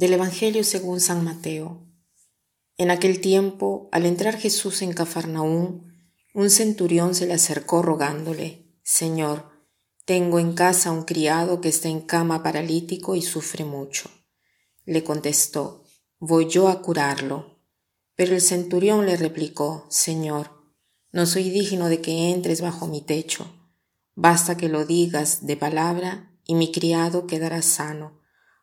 Del 0.00 0.14
Evangelio 0.14 0.64
según 0.64 0.98
San 0.98 1.22
Mateo. 1.24 1.86
En 2.78 2.90
aquel 2.90 3.20
tiempo, 3.20 3.90
al 3.92 4.06
entrar 4.06 4.38
Jesús 4.38 4.80
en 4.80 4.94
Cafarnaún, 4.94 5.92
un 6.32 6.48
centurión 6.48 7.14
se 7.14 7.26
le 7.26 7.34
acercó 7.34 7.82
rogándole, 7.82 8.66
Señor, 8.82 9.50
tengo 10.06 10.38
en 10.38 10.54
casa 10.54 10.90
un 10.90 11.02
criado 11.02 11.60
que 11.60 11.68
está 11.68 11.90
en 11.90 12.00
cama 12.00 12.42
paralítico 12.42 13.14
y 13.14 13.20
sufre 13.20 13.66
mucho. 13.66 14.10
Le 14.86 15.04
contestó, 15.04 15.84
Voy 16.18 16.48
yo 16.48 16.68
a 16.68 16.80
curarlo. 16.80 17.60
Pero 18.14 18.34
el 18.34 18.40
centurión 18.40 19.04
le 19.04 19.18
replicó, 19.18 19.84
Señor, 19.90 20.50
no 21.12 21.26
soy 21.26 21.50
digno 21.50 21.90
de 21.90 22.00
que 22.00 22.30
entres 22.30 22.62
bajo 22.62 22.86
mi 22.86 23.02
techo. 23.02 23.52
Basta 24.14 24.56
que 24.56 24.70
lo 24.70 24.86
digas 24.86 25.44
de 25.46 25.58
palabra 25.58 26.32
y 26.46 26.54
mi 26.54 26.72
criado 26.72 27.26
quedará 27.26 27.60
sano 27.60 28.19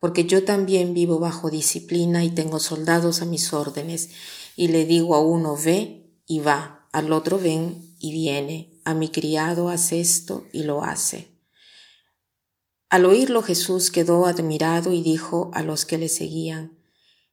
porque 0.00 0.24
yo 0.24 0.44
también 0.44 0.94
vivo 0.94 1.18
bajo 1.18 1.50
disciplina 1.50 2.24
y 2.24 2.30
tengo 2.30 2.60
soldados 2.60 3.22
a 3.22 3.24
mis 3.24 3.52
órdenes, 3.52 4.10
y 4.56 4.68
le 4.68 4.84
digo 4.84 5.14
a 5.14 5.20
uno 5.20 5.56
ve 5.56 6.12
y 6.26 6.40
va, 6.40 6.88
al 6.92 7.12
otro 7.12 7.38
ven 7.38 7.94
y 7.98 8.12
viene, 8.12 8.80
a 8.84 8.94
mi 8.94 9.08
criado 9.08 9.68
hace 9.68 10.00
esto 10.00 10.46
y 10.52 10.62
lo 10.62 10.82
hace. 10.82 11.38
Al 12.90 13.04
oírlo 13.04 13.42
Jesús 13.42 13.90
quedó 13.90 14.26
admirado 14.26 14.92
y 14.92 15.02
dijo 15.02 15.50
a 15.52 15.62
los 15.62 15.84
que 15.84 15.98
le 15.98 16.08
seguían, 16.08 16.78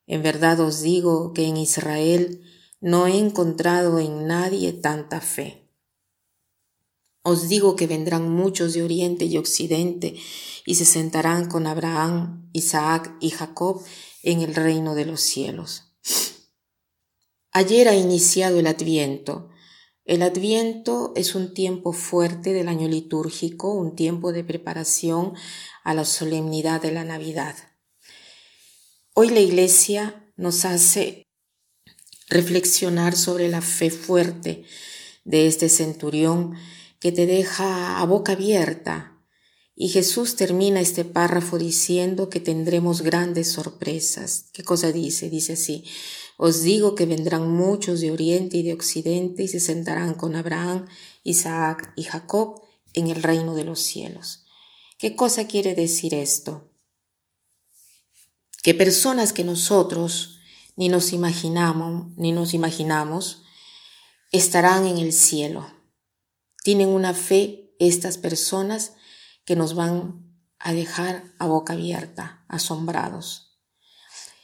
En 0.08 0.22
verdad 0.22 0.60
os 0.60 0.82
digo 0.82 1.34
que 1.34 1.48
en 1.48 1.58
Israel 1.58 2.42
no 2.82 3.08
he 3.08 3.18
encontrado 3.18 4.00
en 4.00 4.28
nadie 4.28 4.74
tanta 4.74 5.22
fe. 5.22 5.65
Os 7.28 7.50
digo 7.50 7.76
que 7.76 7.88
vendrán 7.88 8.30
muchos 8.30 8.76
de 8.76 8.84
oriente 8.84 9.26
y 9.26 9.36
occidente 9.38 10.14
y 10.64 10.76
se 10.76 10.86
sentarán 10.86 11.50
con 11.50 11.66
Abraham, 11.66 12.48
Isaac 12.54 13.18
y 13.20 13.32
Jacob 13.32 13.84
en 14.22 14.42
el 14.42 14.54
reino 14.54 14.94
de 14.94 15.06
los 15.06 15.22
cielos. 15.22 15.86
Ayer 17.52 17.88
ha 17.88 17.96
iniciado 17.96 18.60
el 18.60 18.68
Adviento. 18.68 19.50
El 20.06 20.22
Adviento 20.22 21.14
es 21.16 21.34
un 21.34 21.56
tiempo 21.56 21.94
fuerte 21.94 22.54
del 22.54 22.68
año 22.68 22.88
litúrgico, 22.88 23.74
un 23.74 23.96
tiempo 23.96 24.32
de 24.32 24.44
preparación 24.44 25.34
a 25.84 25.96
la 25.96 26.06
solemnidad 26.06 26.80
de 26.80 26.92
la 26.92 27.06
Navidad. 27.06 27.56
Hoy 29.16 29.32
la 29.32 29.40
Iglesia 29.40 30.32
nos 30.38 30.64
hace 30.64 31.26
reflexionar 32.30 33.16
sobre 33.16 33.50
la 33.50 33.62
fe 33.62 33.90
fuerte 33.90 34.64
de 35.24 35.48
este 35.48 35.70
centurión 35.70 36.56
que 37.06 37.12
te 37.12 37.28
deja 37.28 38.00
a 38.00 38.06
boca 38.08 38.32
abierta. 38.32 39.22
Y 39.76 39.90
Jesús 39.90 40.36
termina 40.36 40.82
este 40.82 41.06
párrafo 41.06 41.60
diciendo 41.60 42.32
que 42.32 42.40
tendremos 42.40 43.04
grandes 43.04 43.52
sorpresas. 43.52 44.46
¿Qué 44.54 44.64
cosa 44.64 44.92
dice? 44.92 45.30
Dice 45.30 45.54
así, 45.54 45.84
os 46.38 46.64
digo 46.64 46.96
que 46.96 47.06
vendrán 47.06 47.48
muchos 47.48 48.02
de 48.02 48.10
oriente 48.10 48.58
y 48.58 48.64
de 48.64 48.74
occidente 48.74 49.44
y 49.44 49.48
se 49.48 49.60
sentarán 49.60 50.16
con 50.16 50.36
Abraham, 50.36 50.88
Isaac 51.22 51.94
y 51.96 52.06
Jacob 52.06 52.64
en 52.96 53.12
el 53.12 53.22
reino 53.22 53.54
de 53.54 53.66
los 53.66 53.82
cielos. 53.82 54.44
¿Qué 54.98 55.16
cosa 55.16 55.46
quiere 55.46 55.76
decir 55.76 56.16
esto? 56.16 56.72
Que 58.64 58.74
personas 58.74 59.32
que 59.32 59.44
nosotros 59.44 60.40
ni 60.76 60.90
nos 60.90 61.14
imaginamos, 61.14 62.18
ni 62.18 62.32
nos 62.32 62.56
imaginamos, 62.56 63.44
estarán 64.32 64.88
en 64.88 64.98
el 64.98 65.14
cielo 65.14 65.76
tienen 66.66 66.90
una 66.90 67.14
fe 67.14 67.76
estas 67.78 68.18
personas 68.18 68.94
que 69.46 69.56
nos 69.56 69.76
van 69.76 70.36
a 70.58 70.74
dejar 70.74 71.24
a 71.38 71.46
boca 71.46 71.74
abierta, 71.74 72.44
asombrados. 72.48 73.60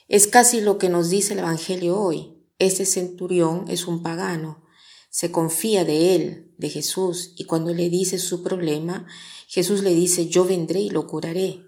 Es 0.08 0.28
casi 0.28 0.62
lo 0.62 0.78
que 0.78 0.88
nos 0.88 1.10
dice 1.10 1.34
el 1.34 1.40
Evangelio 1.40 2.00
hoy. 2.00 2.46
Ese 2.60 2.86
centurión 2.86 3.66
es 3.70 3.88
un 3.88 4.04
pagano, 4.04 4.64
se 5.10 5.32
confía 5.32 5.84
de 5.84 6.14
él, 6.14 6.54
de 6.60 6.70
Jesús, 6.70 7.34
y 7.38 7.46
cuando 7.46 7.74
le 7.74 7.90
dice 7.90 8.20
su 8.20 8.44
problema, 8.44 9.08
Jesús 9.48 9.82
le 9.82 9.96
dice, 9.96 10.28
yo 10.28 10.46
vendré 10.46 10.82
y 10.82 10.92
lo 10.92 11.08
curaré. 11.08 11.64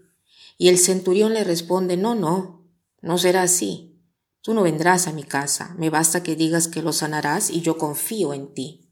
Y 0.59 0.67
el 0.67 0.77
centurión 0.77 1.33
le 1.33 1.43
responde, 1.43 1.97
no, 1.97 2.13
no, 2.13 2.69
no 3.01 3.17
será 3.17 3.41
así. 3.41 3.99
Tú 4.43 4.53
no 4.53 4.61
vendrás 4.61 5.07
a 5.07 5.13
mi 5.13 5.23
casa, 5.23 5.73
me 5.79 5.89
basta 5.89 6.21
que 6.21 6.35
digas 6.35 6.67
que 6.67 6.83
lo 6.83 6.93
sanarás 6.93 7.49
y 7.49 7.61
yo 7.61 7.79
confío 7.79 8.35
en 8.35 8.53
ti. 8.53 8.82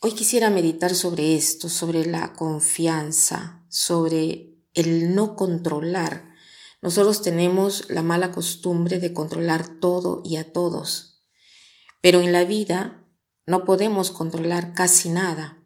Hoy 0.00 0.12
quisiera 0.12 0.48
meditar 0.48 0.94
sobre 0.94 1.34
esto, 1.34 1.68
sobre 1.68 2.06
la 2.06 2.32
confianza, 2.34 3.64
sobre 3.68 4.54
el 4.74 5.16
no 5.16 5.34
controlar. 5.34 6.36
Nosotros 6.80 7.20
tenemos 7.20 7.90
la 7.90 8.04
mala 8.04 8.30
costumbre 8.30 9.00
de 9.00 9.12
controlar 9.12 9.80
todo 9.80 10.22
y 10.24 10.36
a 10.36 10.52
todos, 10.52 11.24
pero 12.00 12.20
en 12.20 12.30
la 12.30 12.44
vida 12.44 13.08
no 13.44 13.64
podemos 13.64 14.12
controlar 14.12 14.72
casi 14.72 15.08
nada. 15.08 15.64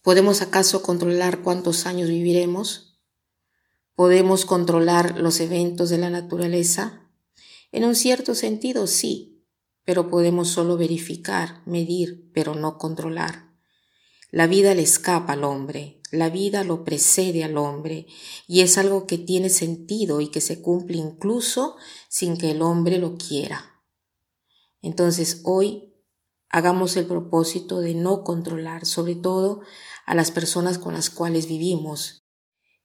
¿Podemos 0.00 0.40
acaso 0.40 0.80
controlar 0.80 1.42
cuántos 1.42 1.84
años 1.84 2.08
viviremos? 2.08 2.98
¿Podemos 3.94 4.46
controlar 4.46 5.18
los 5.18 5.40
eventos 5.40 5.90
de 5.90 5.98
la 5.98 6.08
naturaleza? 6.08 7.10
En 7.72 7.84
un 7.84 7.94
cierto 7.94 8.34
sentido, 8.34 8.86
sí, 8.86 9.37
pero 9.88 10.10
podemos 10.10 10.48
solo 10.48 10.76
verificar, 10.76 11.62
medir, 11.64 12.30
pero 12.34 12.54
no 12.54 12.76
controlar. 12.76 13.54
La 14.30 14.46
vida 14.46 14.74
le 14.74 14.82
escapa 14.82 15.32
al 15.32 15.44
hombre, 15.44 16.02
la 16.12 16.28
vida 16.28 16.62
lo 16.62 16.84
precede 16.84 17.42
al 17.42 17.56
hombre, 17.56 18.04
y 18.46 18.60
es 18.60 18.76
algo 18.76 19.06
que 19.06 19.16
tiene 19.16 19.48
sentido 19.48 20.20
y 20.20 20.28
que 20.28 20.42
se 20.42 20.60
cumple 20.60 20.98
incluso 20.98 21.76
sin 22.10 22.36
que 22.36 22.50
el 22.50 22.60
hombre 22.60 22.98
lo 22.98 23.16
quiera. 23.16 23.82
Entonces 24.82 25.40
hoy 25.44 25.94
hagamos 26.50 26.98
el 26.98 27.06
propósito 27.06 27.80
de 27.80 27.94
no 27.94 28.24
controlar, 28.24 28.84
sobre 28.84 29.14
todo 29.14 29.62
a 30.04 30.14
las 30.14 30.30
personas 30.30 30.76
con 30.76 30.92
las 30.92 31.08
cuales 31.08 31.48
vivimos, 31.48 32.26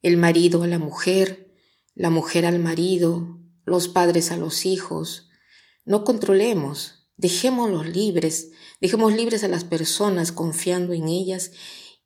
el 0.01 0.15
marido 0.15 0.63
a 0.63 0.67
la 0.67 0.79
mujer, 0.79 1.53
la 1.95 2.09
mujer 2.09 2.45
al 2.45 2.59
marido, 2.59 3.41
los 3.65 3.89
padres 3.89 4.31
a 4.31 4.37
los 4.37 4.65
hijos, 4.65 5.31
no 5.85 6.03
controlemos, 6.03 7.09
dejémoslos 7.17 7.87
libres, 7.87 8.51
dejemos 8.81 9.13
libres 9.13 9.43
a 9.43 9.47
las 9.47 9.63
personas 9.63 10.31
confiando 10.31 10.93
en 10.93 11.07
ellas 11.07 11.51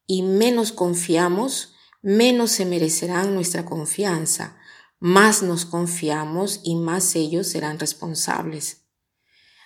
y 0.05 0.23
menos 0.23 0.71
confiamos, 0.71 1.73
menos 2.01 2.51
se 2.51 2.65
merecerán 2.65 3.33
nuestra 3.33 3.65
confianza, 3.65 4.57
más 4.99 5.43
nos 5.43 5.65
confiamos 5.65 6.61
y 6.63 6.75
más 6.75 7.15
ellos 7.15 7.47
serán 7.47 7.79
responsables. 7.79 8.87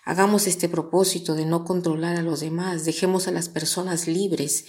Hagamos 0.03 0.47
este 0.47 0.67
propósito 0.67 1.35
de 1.35 1.45
no 1.45 1.63
controlar 1.63 2.17
a 2.17 2.23
los 2.23 2.39
demás, 2.39 2.85
dejemos 2.85 3.27
a 3.27 3.31
las 3.31 3.49
personas 3.49 4.07
libres. 4.07 4.65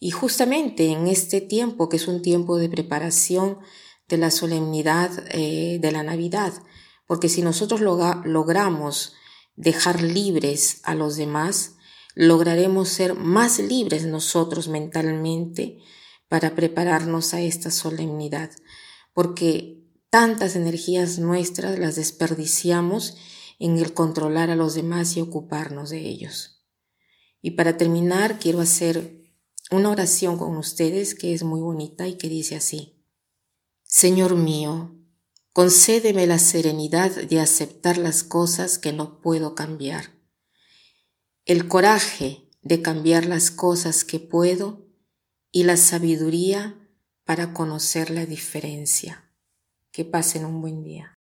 Y 0.00 0.10
justamente 0.10 0.90
en 0.90 1.06
este 1.06 1.40
tiempo, 1.40 1.88
que 1.88 1.98
es 1.98 2.08
un 2.08 2.22
tiempo 2.22 2.56
de 2.56 2.68
preparación 2.68 3.58
de 4.08 4.16
la 4.16 4.30
solemnidad 4.30 5.10
eh, 5.30 5.78
de 5.80 5.92
la 5.92 6.02
Navidad, 6.02 6.52
porque 7.06 7.28
si 7.28 7.42
nosotros 7.42 7.80
logramos 7.80 9.14
dejar 9.54 10.02
libres 10.02 10.80
a 10.82 10.94
los 10.94 11.16
demás, 11.16 11.76
lograremos 12.14 12.88
ser 12.88 13.14
más 13.14 13.58
libres 13.58 14.06
nosotros 14.06 14.68
mentalmente 14.68 15.78
para 16.28 16.54
prepararnos 16.54 17.34
a 17.34 17.40
esta 17.40 17.70
solemnidad, 17.70 18.50
porque 19.12 19.84
tantas 20.10 20.56
energías 20.56 21.18
nuestras 21.18 21.78
las 21.78 21.96
desperdiciamos 21.96 23.16
en 23.58 23.78
el 23.78 23.94
controlar 23.94 24.50
a 24.50 24.56
los 24.56 24.74
demás 24.74 25.16
y 25.16 25.20
ocuparnos 25.20 25.90
de 25.90 26.00
ellos. 26.00 26.64
Y 27.40 27.52
para 27.52 27.76
terminar, 27.76 28.38
quiero 28.38 28.60
hacer 28.60 29.22
una 29.70 29.90
oración 29.90 30.36
con 30.36 30.56
ustedes 30.56 31.14
que 31.14 31.32
es 31.32 31.42
muy 31.42 31.60
bonita 31.60 32.08
y 32.08 32.16
que 32.16 32.28
dice 32.28 32.56
así. 32.56 33.04
Señor 33.82 34.36
mío, 34.36 34.95
Concédeme 35.56 36.26
la 36.26 36.38
serenidad 36.38 37.10
de 37.10 37.40
aceptar 37.40 37.96
las 37.96 38.22
cosas 38.24 38.78
que 38.78 38.92
no 38.92 39.22
puedo 39.22 39.54
cambiar, 39.54 40.12
el 41.46 41.66
coraje 41.66 42.50
de 42.60 42.82
cambiar 42.82 43.24
las 43.24 43.50
cosas 43.50 44.04
que 44.04 44.20
puedo 44.20 44.86
y 45.50 45.62
la 45.62 45.78
sabiduría 45.78 46.78
para 47.24 47.54
conocer 47.54 48.10
la 48.10 48.26
diferencia. 48.26 49.32
Que 49.92 50.04
pasen 50.04 50.44
un 50.44 50.60
buen 50.60 50.84
día. 50.84 51.15